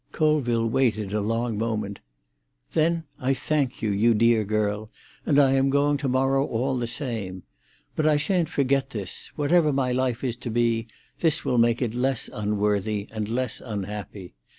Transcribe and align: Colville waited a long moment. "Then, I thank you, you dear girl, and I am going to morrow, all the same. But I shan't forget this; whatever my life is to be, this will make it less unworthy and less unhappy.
Colville 0.11 0.65
waited 0.65 1.13
a 1.13 1.21
long 1.21 1.59
moment. 1.59 1.99
"Then, 2.71 3.03
I 3.19 3.35
thank 3.35 3.83
you, 3.83 3.91
you 3.91 4.15
dear 4.15 4.43
girl, 4.43 4.89
and 5.27 5.37
I 5.37 5.51
am 5.51 5.69
going 5.69 5.97
to 5.97 6.09
morrow, 6.09 6.43
all 6.43 6.75
the 6.75 6.87
same. 6.87 7.43
But 7.95 8.07
I 8.07 8.17
shan't 8.17 8.49
forget 8.49 8.89
this; 8.89 9.27
whatever 9.35 9.71
my 9.71 9.91
life 9.91 10.23
is 10.23 10.37
to 10.37 10.49
be, 10.49 10.87
this 11.19 11.45
will 11.45 11.59
make 11.59 11.83
it 11.83 11.93
less 11.93 12.31
unworthy 12.33 13.09
and 13.11 13.29
less 13.29 13.61
unhappy. 13.63 14.33